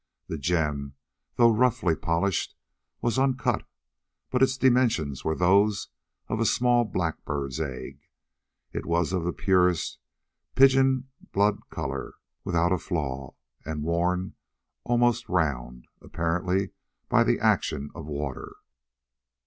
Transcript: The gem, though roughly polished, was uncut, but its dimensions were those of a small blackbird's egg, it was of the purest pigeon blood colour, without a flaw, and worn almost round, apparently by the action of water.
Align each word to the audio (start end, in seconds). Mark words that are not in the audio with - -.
The 0.29 0.39
gem, 0.39 0.95
though 1.35 1.51
roughly 1.51 1.95
polished, 1.95 2.55
was 3.01 3.19
uncut, 3.19 3.63
but 4.31 4.41
its 4.41 4.57
dimensions 4.57 5.23
were 5.23 5.35
those 5.35 5.89
of 6.27 6.39
a 6.39 6.45
small 6.47 6.85
blackbird's 6.85 7.59
egg, 7.59 7.99
it 8.71 8.87
was 8.87 9.13
of 9.13 9.23
the 9.25 9.31
purest 9.31 9.99
pigeon 10.55 11.09
blood 11.31 11.59
colour, 11.69 12.15
without 12.43 12.71
a 12.73 12.79
flaw, 12.79 13.35
and 13.63 13.83
worn 13.83 14.33
almost 14.83 15.29
round, 15.29 15.85
apparently 16.01 16.71
by 17.07 17.23
the 17.23 17.37
action 17.39 17.91
of 17.93 18.07
water. 18.07 18.55